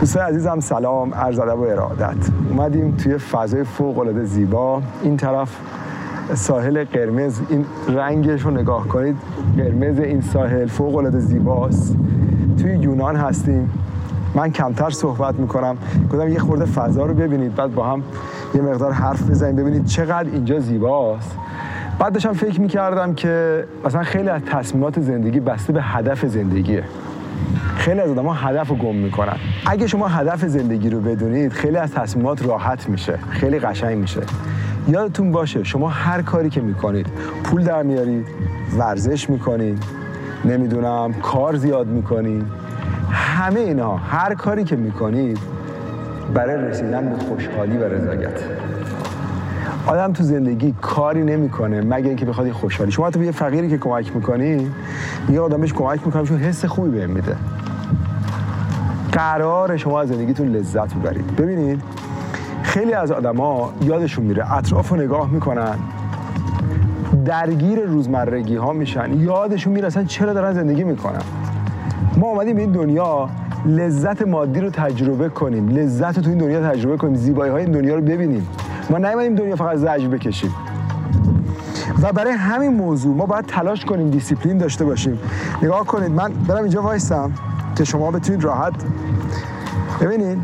دوستان 0.00 0.22
عزیزم 0.22 0.60
سلام 0.60 1.14
عرض 1.14 1.38
ادب 1.38 1.58
و 1.58 1.62
ارادت. 1.62 2.16
اومدیم 2.50 2.96
توی 2.96 3.18
فضای 3.18 3.64
فوق 3.64 3.98
العاده 3.98 4.24
زیبا. 4.24 4.82
این 5.02 5.16
طرف 5.16 5.56
ساحل 6.34 6.84
قرمز 6.84 7.40
این 7.48 7.64
رنگش 7.88 8.42
رو 8.42 8.50
نگاه 8.50 8.88
کنید 8.88 9.16
قرمز 9.56 9.98
این 9.98 10.20
ساحل 10.20 10.66
فوق 10.66 10.96
العاده 10.96 11.18
زیباست. 11.18 11.96
توی 12.58 12.76
یونان 12.76 13.16
هستیم. 13.16 13.70
من 14.34 14.50
کمتر 14.52 14.90
صحبت 14.90 15.34
می‌کنم. 15.34 15.76
گفتم 16.12 16.28
یه 16.28 16.38
خورده 16.38 16.64
فضا 16.64 17.06
رو 17.06 17.14
ببینید 17.14 17.54
بعد 17.54 17.74
با 17.74 17.86
هم 17.86 18.02
یه 18.54 18.60
مقدار 18.60 18.92
حرف 18.92 19.30
بزنیم 19.30 19.56
ببینید 19.56 19.84
چقدر 19.84 20.28
اینجا 20.32 20.60
زیباست. 20.60 21.36
بعد 21.98 22.12
داشتم 22.12 22.32
فکر 22.32 22.60
می‌کردم 22.60 23.14
که 23.14 23.64
مثلا 23.84 24.02
خیلی 24.02 24.28
از 24.28 24.42
تصمیمات 24.50 25.00
زندگی 25.00 25.40
بسته 25.40 25.72
به 25.72 25.82
هدف 25.82 26.26
زندگیه. 26.26 26.84
خیلی 27.76 28.00
از 28.00 28.10
آدم 28.10 28.28
هدف 28.28 28.68
رو 28.68 28.76
گم 28.76 28.94
می‌کنن. 28.94 29.36
اگه 29.66 29.86
شما 29.86 30.08
هدف 30.08 30.44
زندگی 30.44 30.90
رو 30.90 31.00
بدونید 31.00 31.52
خیلی 31.52 31.76
از 31.76 31.92
تصمیمات 31.92 32.46
راحت 32.46 32.88
میشه. 32.88 33.18
خیلی 33.30 33.58
قشنگ 33.58 33.98
میشه. 33.98 34.20
یادتون 34.88 35.32
باشه 35.32 35.64
شما 35.64 35.88
هر 35.88 36.22
کاری 36.22 36.50
که 36.50 36.60
می‌کنید 36.60 37.06
پول 37.44 37.64
در 37.64 37.82
میارید 37.82 38.26
ورزش 38.78 39.30
می‌کنید 39.30 39.82
نمی‌دونم 40.44 41.12
کار 41.22 41.56
زیاد 41.56 41.86
می‌کنید. 41.86 42.44
همه 43.10 43.60
اینا 43.60 43.96
هر 43.96 44.34
کاری 44.34 44.64
که 44.64 44.76
می‌کنید 44.76 45.38
برای 46.34 46.56
رسیدن 46.56 47.08
به 47.10 47.16
خوشحالی 47.16 47.76
و 47.76 47.84
رضایت. 47.84 48.40
آدم 49.86 50.12
تو 50.12 50.22
زندگی 50.24 50.74
کاری 50.80 51.24
نمی‌کنه 51.24 51.80
مگه 51.80 52.08
اینکه 52.08 52.26
بخواد 52.26 52.50
خوشحالی. 52.50 52.90
شما 52.90 53.10
تو 53.10 53.22
یه 53.22 53.30
فقیری 53.30 53.68
که 53.68 53.78
کمک 53.78 54.16
می‌کنی 54.16 54.70
یه 55.30 55.40
آدم 55.40 55.60
بهش 55.60 55.72
کمک 55.72 56.06
می‌کنه 56.06 56.24
چون 56.24 56.38
حس 56.38 56.64
خوبی 56.64 56.90
بهم 56.90 57.10
میده. 57.10 57.36
قرار 59.12 59.76
شما 59.76 60.00
از 60.00 60.08
زندگیتون 60.08 60.48
لذت 60.48 60.94
ببرید. 60.94 61.36
ببینید 61.36 61.82
خیلی 62.62 62.92
از 62.92 63.10
آدما 63.10 63.72
یادشون 63.82 64.24
میره 64.24 64.52
اطراف 64.52 64.88
رو 64.88 64.96
نگاه 64.96 65.30
می‌کنن 65.30 65.74
درگیر 67.24 67.80
روزمرگی 67.80 68.56
ها 68.56 68.72
میشن 68.72 69.20
یادشون 69.20 69.72
میره 69.72 69.86
اصلا 69.86 70.04
چرا 70.04 70.32
دارن 70.32 70.52
زندگی 70.52 70.84
می‌کنن. 70.84 71.22
ما 72.16 72.26
اومدیم 72.26 72.56
به 72.56 72.62
این 72.62 72.72
دنیا 72.72 73.28
لذت 73.66 74.26
مادی 74.26 74.60
رو 74.60 74.70
تجربه 74.70 75.28
کنیم 75.28 75.68
لذت 75.68 76.16
رو 76.16 76.22
تو 76.22 76.30
این 76.30 76.38
دنیا 76.38 76.70
تجربه 76.70 76.96
کنیم 76.96 77.14
زیبایی 77.14 77.52
های 77.52 77.62
این 77.62 77.72
دنیا 77.72 77.94
رو 77.94 78.00
ببینیم. 78.02 78.48
ما 78.90 78.98
نیومدیم 78.98 79.34
دنیا 79.34 79.56
فقط 79.56 79.76
زجر 79.76 80.08
بکشیم. 80.08 80.54
و 82.02 82.12
برای 82.12 82.32
همین 82.32 82.72
موضوع 82.72 83.16
ما 83.16 83.26
باید 83.26 83.46
تلاش 83.46 83.84
کنیم 83.84 84.10
دیسیپلین 84.10 84.58
داشته 84.58 84.84
باشیم. 84.84 85.18
نگاه 85.62 85.86
کنید 85.86 86.10
من 86.10 86.32
برم 86.32 86.62
اینجا 86.62 86.82
وایسم 86.82 87.32
که 87.76 87.84
شما 87.84 88.10
بتونید 88.10 88.44
راحت 88.44 88.72
ببینید. 90.00 90.38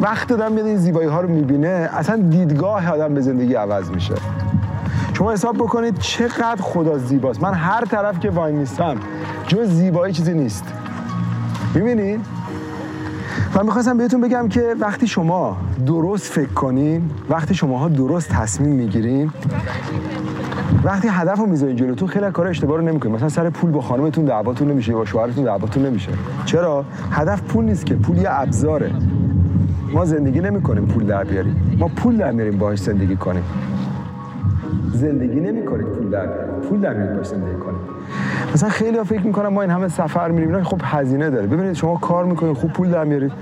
وقت 0.00 0.28
دارم 0.28 0.52
میاد 0.52 0.66
این 0.66 0.76
زیبایی 0.76 1.08
ها 1.08 1.20
رو 1.20 1.28
می‌بینه. 1.28 1.90
اصلا 1.92 2.16
دیدگاه 2.16 2.88
آدم 2.90 3.14
به 3.14 3.20
زندگی 3.20 3.54
عوض 3.54 3.90
میشه. 3.90 4.14
شما 5.14 5.32
حساب 5.32 5.56
بکنید 5.56 5.98
چقدر 5.98 6.62
خدا 6.62 6.98
زیباست. 6.98 7.42
من 7.42 7.54
هر 7.54 7.84
طرف 7.84 8.20
که 8.20 8.30
وایمیستم 8.30 8.96
جز 9.46 9.68
زیبایی 9.68 10.14
چیزی 10.14 10.34
نیست. 10.34 10.64
می‌بینید؟ 11.74 12.20
و 13.54 13.64
می‌خواستم 13.64 13.98
بهتون 13.98 14.20
بگم 14.20 14.48
که 14.48 14.74
وقتی 14.80 15.06
شما 15.06 15.56
درست 15.86 16.32
فکر 16.32 16.52
کنین 16.52 17.10
وقتی 17.30 17.54
شماها 17.54 17.88
درست 17.88 18.28
تصمیم 18.28 18.70
می‌گیرین 18.70 19.30
وقتی 20.84 21.08
هدف 21.08 21.38
رو 21.38 21.46
می‌ذارین 21.46 21.76
جلوتون 21.76 22.08
خیلی 22.08 22.30
کار 22.30 22.46
اشتباه 22.46 22.76
رو 22.76 22.84
نمی‌کنین. 22.84 23.14
مثلا 23.14 23.28
سر 23.28 23.50
پول 23.50 23.70
با 23.70 23.80
خانمتون 23.80 24.24
دعواتون 24.24 24.70
نمیشه 24.70 24.92
با 24.92 25.04
شوهرتون 25.04 25.44
دعواتون 25.44 25.86
نمیشه. 25.86 26.10
چرا؟ 26.44 26.84
هدف 27.10 27.42
پول 27.42 27.64
نیست 27.64 27.86
که 27.86 27.94
پول 27.94 28.16
یه 28.18 28.28
ابزاره. 28.30 28.90
ما 29.92 30.04
زندگی 30.04 30.40
نمی‌کنیم 30.40 30.86
پول 30.86 31.06
در 31.06 31.24
بیاریم. 31.24 31.76
ما 31.78 31.88
پول 31.88 32.16
در 32.16 32.32
میاریم 32.32 32.58
باهاش 32.58 32.78
زندگی 32.78 33.16
کنیم. 33.16 33.42
زندگی 35.02 35.40
نمی‌کنید 35.40 35.86
پول 35.86 36.10
در 36.10 36.26
پول 36.68 36.80
در 36.80 36.94
میاریم 36.94 37.12
باهاش 37.12 37.26
زندگی 37.26 37.56
کنیم 37.56 37.78
مثلا 38.54 38.68
خیلی 38.68 38.98
ها 38.98 39.04
فکر 39.04 39.26
می‌کنم 39.26 39.48
ما 39.48 39.62
این 39.62 39.70
همه 39.70 39.88
سفر 39.88 40.30
میریم 40.30 40.48
اینا 40.48 40.64
خب 40.64 40.80
هزینه 40.84 41.30
داره. 41.30 41.46
ببینید 41.46 41.72
شما 41.72 41.96
کار 41.96 42.24
می‌کنید 42.24 42.56
خوب 42.56 42.72
پول 42.72 42.90
در 42.90 43.04
میارید. 43.04 43.32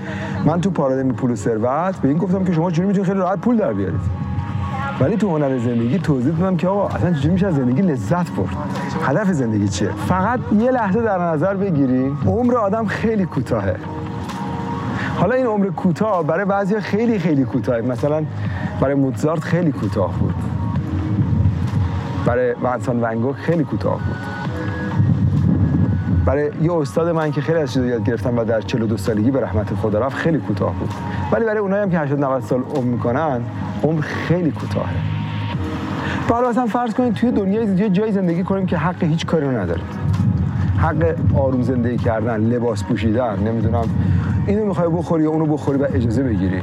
من 0.45 0.61
تو 0.61 0.69
پارادایم 0.69 1.11
پول 1.11 1.31
و 1.31 1.35
ثروت 1.35 1.95
به 1.95 2.07
این 2.07 2.17
گفتم 2.17 2.43
که 2.43 2.53
شما 2.53 2.71
جوری 2.71 2.87
می‌تونید 2.87 3.07
خیلی 3.07 3.19
راحت 3.19 3.39
پول 3.39 3.57
در 3.57 3.73
بیارید. 3.73 3.99
ولی 5.01 5.17
تو 5.17 5.29
هنر 5.29 5.57
زندگی 5.57 5.99
توضیح 5.99 6.33
دادم 6.37 6.57
که 6.57 6.67
آقا 6.67 6.87
اصلا 6.87 7.13
چجوری 7.13 7.33
میشه 7.33 7.51
زندگی 7.51 7.81
لذت 7.81 8.31
برد؟ 8.31 8.55
هدف 9.01 9.31
زندگی 9.31 9.67
چیه؟ 9.67 9.89
فقط 10.07 10.39
یه 10.59 10.71
لحظه 10.71 11.01
در 11.01 11.17
نظر 11.17 11.53
بگیری 11.53 12.11
عمر 12.27 12.55
آدم 12.55 12.85
خیلی 12.85 13.25
کوتاهه. 13.25 13.75
حالا 15.17 15.35
این 15.35 15.45
عمر 15.45 15.65
کوتاه 15.65 16.23
برای 16.23 16.45
بعضی 16.45 16.79
خیلی 16.79 17.19
خیلی 17.19 17.43
کوتاه 17.43 17.81
مثلا 17.81 18.23
برای 18.81 18.95
موزارت 18.95 19.43
خیلی 19.43 19.71
کوتاه 19.71 20.19
بود. 20.19 20.33
برای 22.25 22.53
ونسان 22.63 23.03
ونگو 23.03 23.33
خیلی 23.33 23.63
کوتاه 23.63 23.95
بود. 23.95 24.15
برای 26.25 26.51
یه 26.61 26.73
استاد 26.73 27.09
من 27.09 27.31
که 27.31 27.41
خیلی 27.41 27.59
از 27.59 27.73
چیزا 27.73 27.85
یاد 27.85 28.03
گرفتم 28.03 28.37
و 28.37 28.43
در 28.43 28.61
42 28.61 28.97
سالگی 28.97 29.31
به 29.31 29.41
رحمت 29.41 29.75
خدا 29.75 29.99
رفت 29.99 30.15
خیلی 30.15 30.37
کوتاه 30.37 30.73
بود. 30.79 30.89
ولی 31.31 31.45
برای 31.45 31.59
اونایی 31.59 31.83
هم 31.83 31.89
که 31.89 31.99
80 31.99 32.19
90 32.19 32.41
سال 32.41 32.63
عمر 32.75 32.85
می‌کنن 32.85 33.41
عمر 33.83 34.01
خیلی 34.01 34.51
کوتاهه. 34.51 34.95
حالا 36.29 36.49
اصلا 36.49 36.65
فرض 36.65 36.93
کنید 36.93 37.13
توی 37.13 37.31
دنیای 37.31 37.65
یه 37.65 37.89
جای 37.89 38.11
زندگی 38.11 38.43
کنیم 38.43 38.65
که 38.65 38.77
حق 38.77 39.03
هیچ 39.03 39.25
کاری 39.25 39.45
رو 39.45 39.51
نداریم. 39.51 39.85
حق 40.77 41.15
آروم 41.35 41.61
زندگی 41.61 41.97
کردن 41.97 42.37
لباس 42.37 42.83
پوشیدن 42.83 43.39
نمی‌دونم 43.39 43.83
اینو 44.47 44.65
می‌خوای 44.65 44.89
بخوری 44.89 45.23
یا 45.23 45.29
اونو 45.29 45.45
بخوری 45.45 45.79
و 45.79 45.87
اجازه 45.93 46.23
بگیری. 46.23 46.61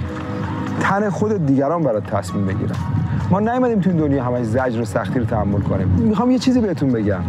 تن 0.81 1.11
خود 1.11 1.47
دیگران 1.47 1.83
برات 1.83 2.07
تصمیم 2.07 2.47
بگیرن 2.47 2.77
ما 3.31 3.41
نیومدیم 3.41 3.81
تو 3.81 3.91
این 3.91 3.99
دنیا 3.99 4.25
همش 4.25 4.45
زجر 4.45 4.81
و 4.81 4.85
سختی 4.85 5.19
رو 5.19 5.25
تحمل 5.25 5.61
کنیم. 5.61 5.89
می‌خوام 5.89 6.31
یه 6.31 6.39
چیزی 6.39 6.61
بهتون 6.61 6.93
بگم. 6.93 7.21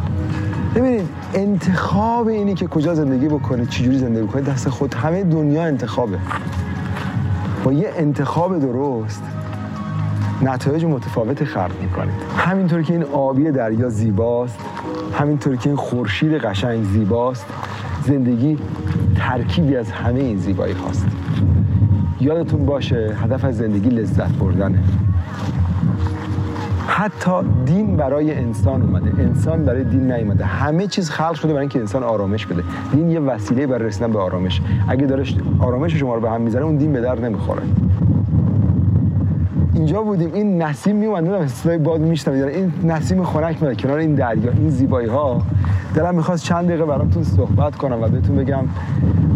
ببینید 0.75 1.09
انتخاب 1.33 2.27
اینی 2.27 2.53
که 2.53 2.67
کجا 2.67 2.95
زندگی 2.95 3.27
بکنید 3.27 3.69
چجوری 3.69 3.97
زندگی 3.97 4.23
بکنید 4.23 4.45
دست 4.45 4.69
خود 4.69 4.93
همه 4.93 5.23
دنیا 5.23 5.63
انتخابه. 5.63 6.17
با 7.63 7.73
یه 7.73 7.93
انتخاب 7.97 8.59
درست 8.59 9.23
نتایج 10.41 10.85
متفاوت 10.85 11.43
خلق 11.43 11.71
می‌کنید. 11.81 12.13
همینطور 12.37 12.81
که 12.81 12.93
این 12.93 13.03
آبی 13.03 13.51
دریا 13.51 13.89
زیباست 13.89 14.59
همینطور 15.19 15.55
که 15.55 15.69
این 15.69 15.77
خورشید 15.77 16.33
قشنگ 16.33 16.83
زیباست 16.83 17.45
زندگی 18.05 18.57
ترکیبی 19.15 19.75
از 19.75 19.91
همه 19.91 20.19
این 20.19 20.37
زیبایی 20.37 20.73
هاست 20.73 21.05
یادتون 22.21 22.65
باشه 22.65 23.15
هدف 23.23 23.45
از 23.45 23.57
زندگی 23.57 23.89
لذت 23.89 24.31
بردنه. 24.31 24.79
حتی 26.87 27.31
دین 27.65 27.97
برای 27.97 28.33
انسان 28.33 28.81
اومده. 28.81 29.21
انسان 29.21 29.65
برای 29.65 29.83
دین 29.83 30.11
نیومده. 30.11 30.45
همه 30.45 30.87
چیز 30.87 31.09
خلق 31.09 31.33
شده 31.33 31.47
برای 31.47 31.59
اینکه 31.59 31.79
انسان 31.79 32.03
آرامش 32.03 32.45
بده. 32.45 32.63
دین 32.91 33.09
یه 33.09 33.19
وسیله 33.19 33.67
برای 33.67 33.87
رسیدن 33.87 34.11
به 34.11 34.19
آرامش. 34.19 34.61
اگه 34.87 35.05
داره 35.05 35.23
آرامش 35.59 35.95
شما 35.95 36.15
رو 36.15 36.21
به 36.21 36.29
هم 36.29 36.41
می‌زنه 36.41 36.65
اون 36.65 36.77
دین 36.77 36.93
به 36.93 37.01
در 37.01 37.19
نمی‌خوره. 37.19 37.61
اینجا 39.79 40.01
بودیم 40.01 40.33
این 40.33 40.61
نسیم 40.61 40.95
میومد 40.95 41.23
نمی‌دونم 41.23 41.47
صدای 41.47 41.77
باد 41.77 42.01
میشنوید 42.01 42.43
این 42.43 42.73
نسیم 42.83 43.23
خنک 43.23 43.63
میاد 43.63 43.81
کنار 43.81 43.97
این 43.97 44.15
دریا 44.15 44.51
این 44.51 44.69
زیبایی 44.69 45.07
ها 45.07 45.41
دلم 45.95 46.15
می‌خواست 46.15 46.43
چند 46.43 46.67
دقیقه 46.67 46.85
براتون 46.85 47.23
صحبت 47.23 47.75
کنم 47.75 48.01
و 48.01 48.07
بهتون 48.07 48.35
بگم 48.35 48.63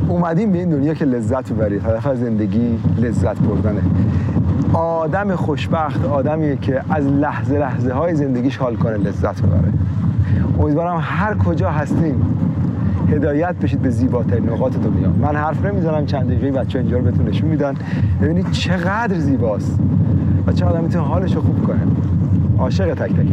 اومدیم 0.09 0.51
به 0.51 0.57
این 0.57 0.69
دنیا 0.69 0.93
که 0.93 1.05
لذت 1.05 1.51
ببرید 1.51 1.85
هدف 1.85 2.07
از 2.07 2.19
زندگی 2.19 2.79
لذت 2.97 3.39
بردنه. 3.39 3.81
آدم 4.73 5.35
خوشبخت 5.35 6.05
آدمیه 6.05 6.57
که 6.61 6.81
از 6.89 7.05
لحظه 7.05 7.59
لحظه 7.59 7.93
های 7.93 8.15
زندگیش 8.15 8.57
حال 8.57 8.75
کنه 8.75 8.97
لذت 8.97 9.41
ببره. 9.41 9.73
امیدوارم 10.59 10.99
هر 11.01 11.37
کجا 11.37 11.71
هستیم 11.71 12.21
هدایت 13.09 13.55
بشید 13.55 13.81
به 13.81 13.89
زیباترین 13.89 14.49
نقاط 14.49 14.73
دنیا. 14.73 15.09
من 15.21 15.35
حرف 15.35 15.65
نمی‌زنم 15.65 16.05
چند 16.05 16.27
دقیقه 16.27 16.51
بچه 16.51 16.79
اینجا 16.79 16.97
رو 16.97 17.03
بهتون 17.03 17.27
نشون 17.27 17.49
میدن. 17.49 17.73
ببینید 18.21 18.51
چقدر 18.51 19.19
زیباست. 19.19 19.79
و 20.47 20.53
چه 20.53 20.65
آدم 20.65 20.83
می‌تونه 20.83 21.05
حالش 21.05 21.35
رو 21.35 21.41
خوب 21.41 21.63
کنه. 21.67 21.81
عاشق 22.59 22.93
تک 22.93 23.11
تک 23.11 23.27